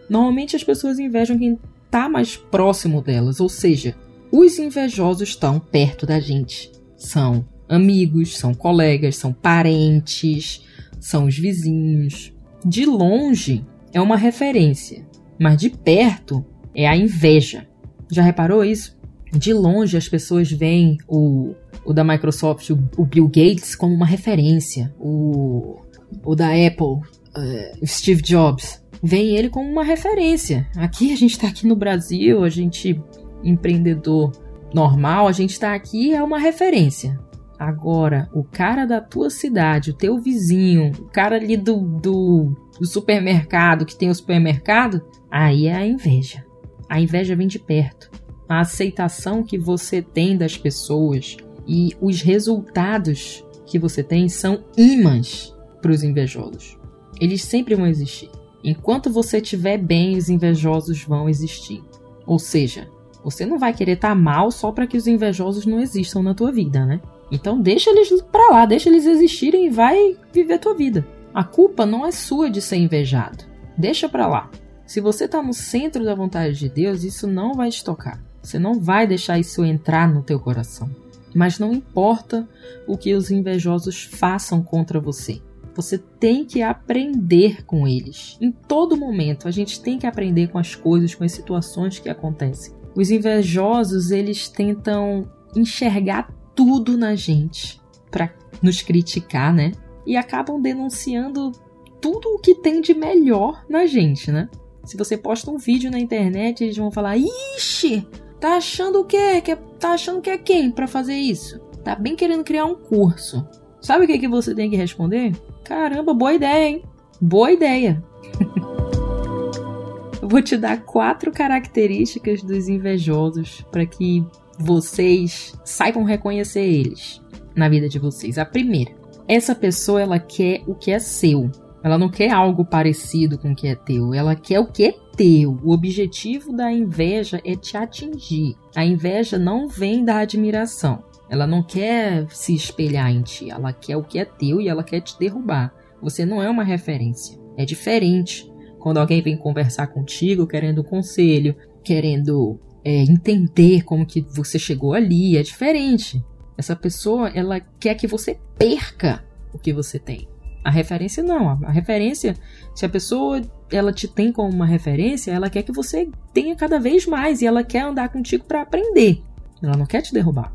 [0.10, 3.96] Normalmente as pessoas invejam quem está mais próximo delas, ou seja,
[4.32, 6.72] os invejosos estão perto da gente.
[6.98, 10.64] São amigos, são colegas, são parentes,
[11.00, 12.34] são os vizinhos.
[12.66, 15.06] De longe é uma referência,
[15.40, 17.68] mas de perto é a inveja.
[18.12, 18.96] Já reparou isso?
[19.32, 21.54] De longe as pessoas veem o,
[21.84, 24.94] o da Microsoft, o, o Bill Gates, como uma referência.
[25.00, 25.78] O,
[26.24, 27.02] o da Apple,
[27.38, 30.68] uh, Steve Jobs, veem ele como uma referência.
[30.76, 33.02] Aqui a gente está aqui no Brasil, a gente
[33.44, 34.32] empreendedor
[34.74, 37.20] normal, a gente está aqui é uma referência.
[37.58, 42.86] Agora, o cara da tua cidade, o teu vizinho, o cara ali do, do, do
[42.86, 45.02] supermercado que tem o supermercado,
[45.32, 46.44] aí é a inveja.
[46.90, 48.12] A inveja vem de perto.
[48.50, 55.55] A aceitação que você tem das pessoas e os resultados que você tem são imãs
[55.86, 56.80] para os invejosos.
[57.22, 58.32] Eles sempre vão existir.
[58.64, 61.84] Enquanto você estiver bem, os invejosos vão existir.
[62.26, 62.90] Ou seja,
[63.24, 66.34] você não vai querer estar tá mal só para que os invejosos não existam na
[66.34, 67.00] tua vida, né?
[67.32, 71.08] Então deixa eles pra lá, deixa eles existirem e vai viver a tua vida.
[71.32, 73.46] A culpa não é sua de ser invejado.
[73.78, 74.50] Deixa pra lá.
[74.88, 78.20] Se você tá no centro da vontade de Deus, isso não vai te tocar.
[78.42, 80.90] Você não vai deixar isso entrar no teu coração.
[81.32, 82.50] Mas não importa
[82.88, 85.40] o que os invejosos façam contra você.
[85.76, 88.38] Você tem que aprender com eles.
[88.40, 92.08] Em todo momento, a gente tem que aprender com as coisas, com as situações que
[92.08, 92.74] acontecem.
[92.96, 99.74] Os invejosos, eles tentam enxergar tudo na gente para nos criticar, né?
[100.06, 101.52] E acabam denunciando
[102.00, 104.50] tudo o que tem de melhor na gente, né?
[104.86, 108.08] Se você posta um vídeo na internet, eles vão falar: "Ixi,
[108.40, 109.42] tá achando o quê?
[109.42, 111.60] Que é, tá achando que é quem para fazer isso?
[111.84, 113.46] Tá bem querendo criar um curso".
[113.82, 115.34] Sabe o que que você tem que responder?
[115.66, 116.84] Caramba, boa ideia, hein?
[117.20, 118.04] Boa ideia.
[120.22, 124.24] Eu vou te dar quatro características dos invejosos para que
[124.60, 127.22] vocês saibam reconhecer eles
[127.56, 128.38] na vida de vocês.
[128.38, 128.92] A primeira,
[129.28, 131.50] essa pessoa ela quer o que é seu.
[131.84, 134.96] Ela não quer algo parecido com o que é teu, ela quer o que é
[135.16, 135.60] teu.
[135.64, 138.56] O objetivo da inveja é te atingir.
[138.76, 141.04] A inveja não vem da admiração.
[141.30, 144.84] Ela não quer se espelhar em ti, ela quer o que é teu e ela
[144.84, 145.74] quer te derrubar.
[146.02, 147.40] Você não é uma referência.
[147.58, 148.52] É diferente.
[148.80, 155.38] Quando alguém vem conversar contigo querendo conselho, querendo é, entender como que você chegou ali,
[155.38, 156.24] é diferente.
[156.58, 160.28] Essa pessoa, ela quer que você perca o que você tem.
[160.64, 161.50] A referência não.
[161.64, 162.36] A referência,
[162.74, 166.80] se a pessoa ela te tem como uma referência, ela quer que você tenha cada
[166.80, 169.22] vez mais e ela quer andar contigo para aprender.
[169.62, 170.52] Ela não quer te derrubar.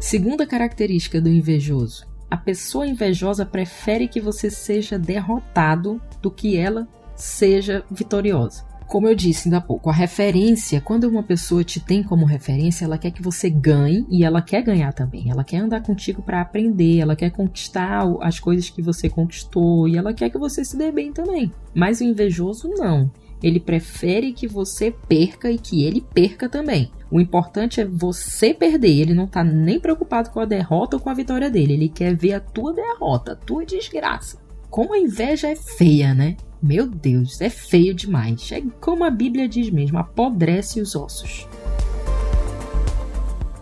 [0.00, 6.88] Segunda característica do invejoso: a pessoa invejosa prefere que você seja derrotado do que ela
[7.14, 8.64] seja vitoriosa.
[8.86, 12.86] Como eu disse ainda há pouco, a referência, quando uma pessoa te tem como referência,
[12.86, 15.30] ela quer que você ganhe e ela quer ganhar também.
[15.30, 19.96] Ela quer andar contigo para aprender, ela quer conquistar as coisas que você conquistou e
[19.96, 21.52] ela quer que você se dê bem também.
[21.72, 23.08] Mas o invejoso não.
[23.42, 26.90] Ele prefere que você perca e que ele perca também.
[27.10, 29.00] O importante é você perder.
[29.00, 31.72] Ele não tá nem preocupado com a derrota ou com a vitória dele.
[31.72, 34.38] Ele quer ver a tua derrota, a tua desgraça.
[34.70, 36.36] Como a inveja é feia, né?
[36.62, 38.52] Meu Deus, é feio demais.
[38.52, 41.48] É como a Bíblia diz mesmo, apodrece os ossos.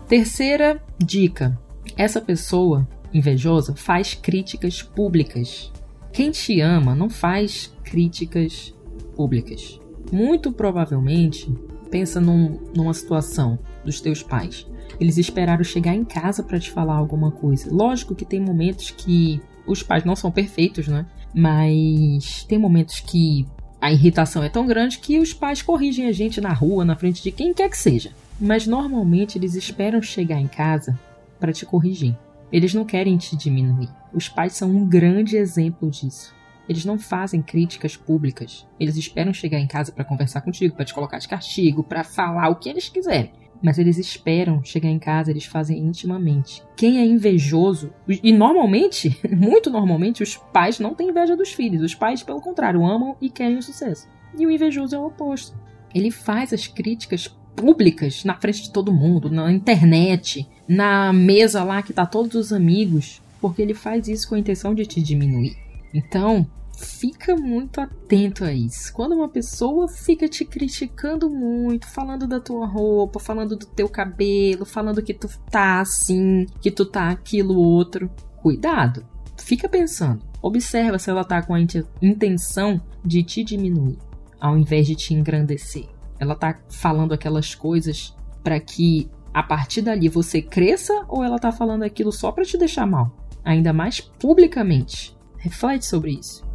[0.07, 1.57] Terceira dica:
[1.97, 5.71] essa pessoa invejosa faz críticas públicas.
[6.11, 8.73] Quem te ama não faz críticas
[9.15, 9.79] públicas.
[10.11, 11.51] Muito provavelmente,
[11.89, 14.65] pensa num, numa situação dos teus pais.
[14.99, 17.73] Eles esperaram chegar em casa para te falar alguma coisa.
[17.73, 21.05] Lógico que tem momentos que os pais não são perfeitos, né?
[21.33, 23.45] Mas tem momentos que
[23.79, 27.23] a irritação é tão grande que os pais corrigem a gente na rua, na frente
[27.23, 28.11] de quem quer que seja.
[28.39, 30.97] Mas normalmente eles esperam chegar em casa
[31.39, 32.15] para te corrigir.
[32.51, 33.89] Eles não querem te diminuir.
[34.13, 36.33] Os pais são um grande exemplo disso.
[36.69, 38.67] Eles não fazem críticas públicas.
[38.79, 42.47] Eles esperam chegar em casa para conversar contigo, para te colocar de castigo, para falar
[42.49, 43.31] o que eles quiserem.
[43.61, 46.63] Mas eles esperam chegar em casa, eles fazem intimamente.
[46.77, 51.81] Quem é invejoso, e normalmente, muito normalmente, os pais não têm inveja dos filhos.
[51.81, 54.07] Os pais, pelo contrário, amam e querem o sucesso.
[54.37, 55.57] E o invejoso é o oposto.
[55.93, 61.81] Ele faz as críticas públicas na frente de todo mundo, na internet, na mesa lá
[61.81, 65.57] que tá todos os amigos, porque ele faz isso com a intenção de te diminuir.
[65.93, 66.47] Então,
[66.79, 68.93] fica muito atento a isso.
[68.93, 74.65] Quando uma pessoa fica te criticando muito, falando da tua roupa, falando do teu cabelo,
[74.65, 79.05] falando que tu tá assim, que tu tá aquilo outro, cuidado.
[79.37, 80.21] Fica pensando.
[80.41, 81.59] Observa se ela tá com a
[82.01, 83.97] intenção de te diminuir,
[84.39, 85.87] ao invés de te engrandecer.
[86.17, 91.51] Ela tá falando aquelas coisas para que a partir dali você cresça ou ela tá
[91.51, 93.11] falando aquilo só para te deixar mal?
[93.43, 95.15] Ainda mais publicamente.
[95.37, 96.48] Reflete sobre isso.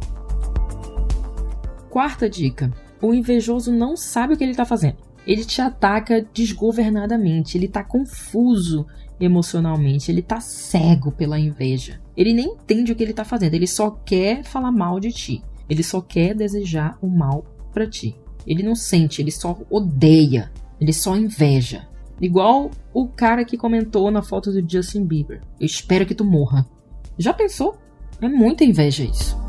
[1.95, 4.97] Quarta dica: o invejoso não sabe o que ele está fazendo.
[5.25, 8.85] Ele te ataca desgovernadamente, ele está confuso
[9.17, 12.01] emocionalmente, ele está cego pela inveja.
[12.17, 15.41] Ele nem entende o que ele está fazendo, ele só quer falar mal de ti.
[15.69, 18.13] Ele só quer desejar o mal para ti.
[18.45, 21.87] Ele não sente, ele só odeia, ele só inveja.
[22.19, 25.41] Igual o cara que comentou na foto do Justin Bieber.
[25.57, 26.67] Eu espero que tu morra.
[27.17, 27.77] Já pensou?
[28.21, 29.44] É muita inveja isso.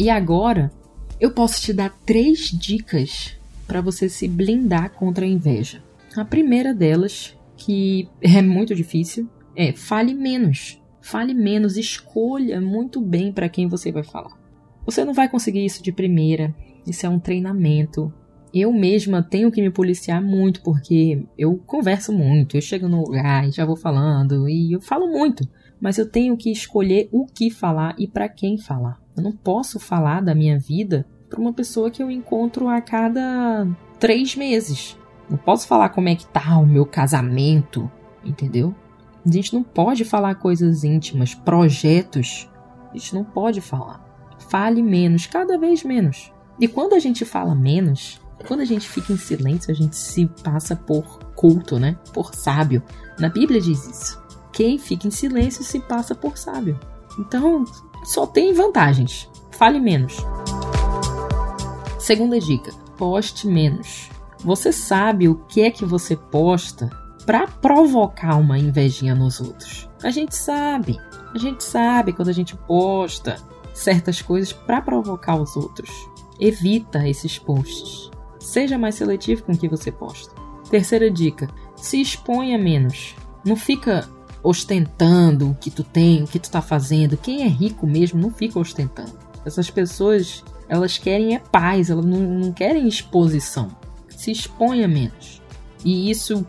[0.00, 0.72] E agora
[1.20, 3.36] eu posso te dar três dicas
[3.66, 5.82] para você se blindar contra a inveja.
[6.16, 10.80] A primeira delas, que é muito difícil, é fale menos.
[11.02, 14.40] Fale menos, escolha muito bem para quem você vai falar.
[14.86, 16.54] Você não vai conseguir isso de primeira,
[16.86, 18.10] isso é um treinamento.
[18.54, 23.46] Eu mesma tenho que me policiar muito porque eu converso muito, eu chego no lugar
[23.46, 25.46] e já vou falando e eu falo muito,
[25.80, 29.00] mas eu tenho que escolher o que falar e para quem falar.
[29.16, 33.66] Eu não posso falar da minha vida para uma pessoa que eu encontro a cada
[33.98, 34.98] três meses.
[35.28, 37.90] Não posso falar como é que tá o meu casamento,
[38.24, 38.74] entendeu?
[39.24, 42.50] A gente não pode falar coisas íntimas, projetos.
[42.90, 44.04] A gente não pode falar.
[44.50, 46.32] Fale menos, cada vez menos.
[46.58, 50.26] E quando a gente fala menos, quando a gente fica em silêncio, a gente se
[50.42, 51.96] passa por culto, né?
[52.12, 52.82] Por sábio.
[53.18, 54.20] Na Bíblia diz isso.
[54.52, 56.78] Quem fica em silêncio se passa por sábio.
[57.18, 57.64] Então,
[58.04, 59.28] só tem vantagens.
[59.52, 60.16] Fale menos.
[61.98, 64.10] Segunda dica: poste menos.
[64.44, 66.88] Você sabe o que é que você posta
[67.26, 69.88] para provocar uma invejinha nos outros?
[70.02, 70.98] A gente sabe.
[71.34, 73.36] A gente sabe quando a gente posta
[73.74, 75.90] certas coisas para provocar os outros.
[76.38, 78.10] Evita esses posts.
[78.38, 80.34] Seja mais seletivo com o que você posta.
[80.70, 83.14] Terceira dica: se exponha menos.
[83.44, 84.08] Não fica
[84.42, 87.16] ostentando o que tu tem, o que tu tá fazendo.
[87.16, 89.12] Quem é rico mesmo não fica ostentando.
[89.44, 93.68] Essas pessoas, elas querem é paz, elas não, não querem exposição.
[94.08, 95.40] Se exponha menos.
[95.84, 96.46] E isso,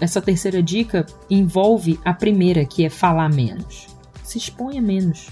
[0.00, 3.86] essa terceira dica envolve a primeira, que é falar menos.
[4.22, 5.28] Se exponha menos.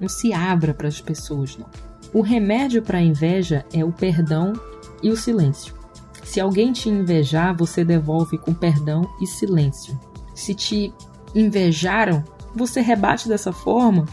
[0.00, 1.66] Não se abra para as pessoas, não.
[2.12, 4.52] O remédio para a inveja é o perdão
[5.02, 5.74] e o silêncio.
[6.24, 9.98] Se alguém te invejar, você devolve com perdão e silêncio.
[10.34, 10.92] Se te
[11.40, 12.24] invejaram,
[12.54, 14.06] você rebate dessa forma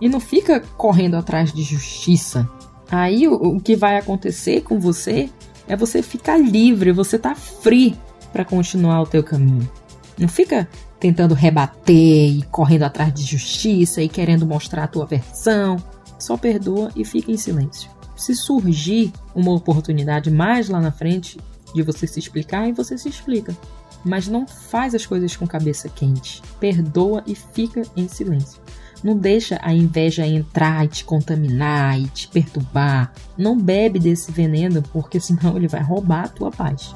[0.00, 2.48] e não fica correndo atrás de justiça.
[2.90, 5.28] Aí o, o que vai acontecer com você
[5.68, 7.96] é você ficar livre, você tá free
[8.32, 9.70] para continuar o teu caminho.
[10.18, 10.68] Não fica
[10.98, 15.76] tentando rebater e correndo atrás de justiça e querendo mostrar a tua versão.
[16.18, 17.90] Só perdoa e fica em silêncio.
[18.16, 21.38] Se surgir uma oportunidade mais lá na frente
[21.74, 23.56] de você se explicar, aí você se explica
[24.04, 26.42] mas não faz as coisas com cabeça quente.
[26.58, 28.60] Perdoa e fica em silêncio.
[29.02, 33.12] Não deixa a inveja entrar e te contaminar e te perturbar.
[33.36, 36.92] Não bebe desse veneno, porque senão ele vai roubar a tua paz.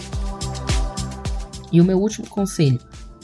[1.72, 2.78] E o meu último conselho: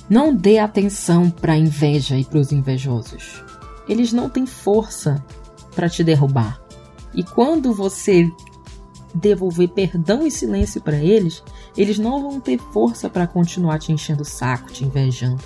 [0.08, 3.44] não dê atenção para a inveja e para os invejosos.
[3.88, 5.22] Eles não têm força
[5.74, 6.60] para te derrubar.
[7.14, 8.28] E quando você
[9.14, 11.42] devolver perdão e silêncio para eles,
[11.76, 15.42] eles não vão ter força para continuar te enchendo o saco, te invejando.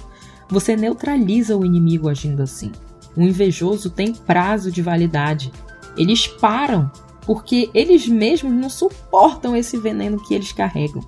[0.48, 2.70] Você neutraliza o inimigo agindo assim.
[3.16, 5.52] O invejoso tem prazo de validade.
[5.96, 6.90] Eles param
[7.24, 11.02] porque eles mesmos não suportam esse veneno que eles carregam.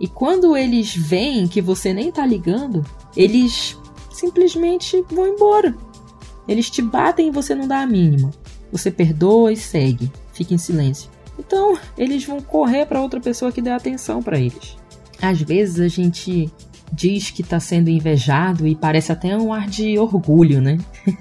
[0.00, 2.84] E quando eles veem que você nem tá ligando,
[3.16, 3.76] eles
[4.12, 5.76] simplesmente vão embora.
[6.46, 8.30] Eles te batem e você não dá a mínima.
[8.70, 11.10] Você perdoa e segue, fica em silêncio.
[11.38, 14.76] Então, eles vão correr para outra pessoa que dê atenção para eles.
[15.20, 16.50] Às vezes a gente
[16.92, 20.78] diz que está sendo invejado e parece até um ar de orgulho, né?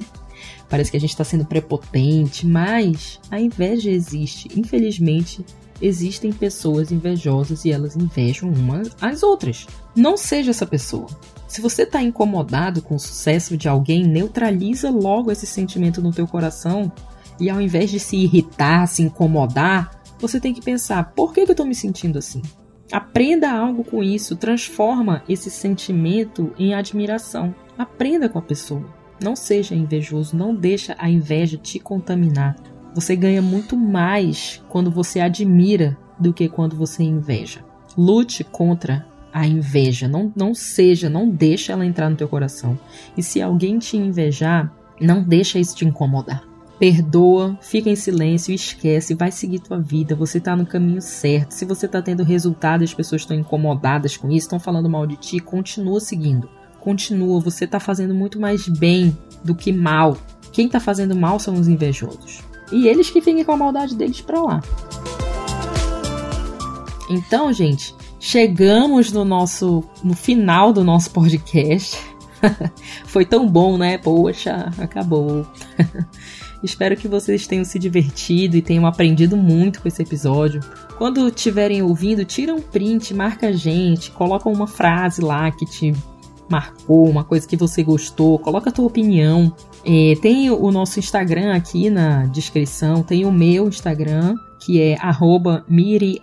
[0.70, 4.50] parece que a gente está sendo prepotente, mas a inveja existe.
[4.56, 5.46] Infelizmente,
[5.82, 9.68] existem pessoas invejosas e elas invejam umas às outras.
[9.96, 11.08] Não seja essa pessoa.
[11.48, 16.28] Se você está incomodado com o sucesso de alguém, neutraliza logo esse sentimento no teu
[16.28, 16.92] coração
[17.40, 21.46] e ao invés de se irritar, se incomodar, você tem que pensar: por que, eu
[21.46, 22.42] estou me sentindo assim?
[22.92, 27.54] Aprenda algo com isso, transforma esse sentimento em admiração.
[27.78, 28.86] Aprenda com a pessoa.
[29.22, 32.56] Não seja invejoso, não deixa a inveja te contaminar.
[32.96, 37.64] Você ganha muito mais quando você admira do que quando você inveja.
[37.98, 42.80] Lute contra a inveja, não, não seja, não deixa ela entrar no teu coração.
[43.18, 46.47] E se alguém te invejar, não deixa isso te incomodar
[46.80, 51.52] perdoa, fica em silêncio, esquece, vai seguir tua vida, você tá no caminho certo.
[51.52, 55.16] Se você tá tendo resultado as pessoas estão incomodadas com isso, estão falando mal de
[55.16, 56.50] ti, continua seguindo.
[56.80, 60.18] Continua, você tá fazendo muito mais bem do que mal.
[60.52, 62.42] Quem tá fazendo mal são os invejosos.
[62.72, 64.62] E eles que fiquem com a maldade deles pra lá.
[67.10, 71.98] Então, gente, chegamos no nosso no final do nosso podcast.
[73.06, 73.98] Foi tão bom, né?
[73.98, 75.46] Poxa, acabou.
[76.68, 80.60] Espero que vocês tenham se divertido e tenham aprendido muito com esse episódio.
[80.98, 85.94] Quando estiverem ouvindo, tira um print, marca a gente, coloca uma frase lá que te
[86.50, 89.56] marcou, uma coisa que você gostou, coloca a tua opinião.
[89.86, 95.64] É, tem o nosso Instagram aqui na descrição, tem o meu Instagram, que é arroba
[95.70, 96.20] miria,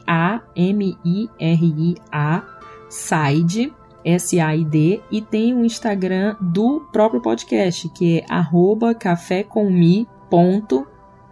[0.55, 2.43] M-I-R-I-A,
[2.91, 3.73] side,
[4.05, 10.07] S-A-I-D, e tem o Instagram do próprio podcast, que é arroba café com mi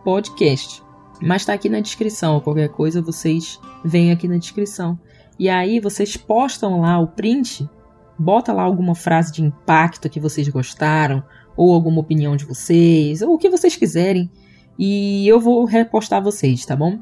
[0.04, 0.82] podcast.
[1.20, 4.98] Mas está aqui na descrição, qualquer coisa vocês vêm aqui na descrição.
[5.38, 7.68] E aí vocês postam lá o print,
[8.18, 11.22] bota lá alguma frase de impacto que vocês gostaram,
[11.56, 14.30] ou alguma opinião de vocês, ou o que vocês quiserem,
[14.78, 16.98] e eu vou repostar vocês, tá bom?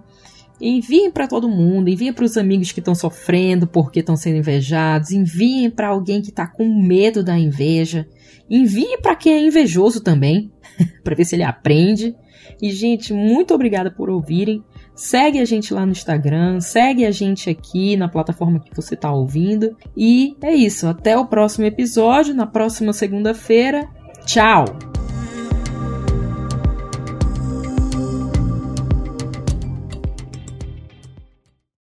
[0.61, 5.11] Enviem para todo mundo, enviem para os amigos que estão sofrendo porque estão sendo invejados,
[5.11, 8.07] enviem para alguém que está com medo da inveja,
[8.51, 10.51] enviem para quem é invejoso também,
[11.05, 12.15] para ver se ele aprende.
[12.61, 14.63] E gente, muito obrigada por ouvirem.
[14.95, 19.11] Segue a gente lá no Instagram, segue a gente aqui na plataforma que você está
[19.11, 19.75] ouvindo.
[19.97, 23.89] E é isso, até o próximo episódio, na próxima segunda-feira.
[24.27, 24.90] Tchau!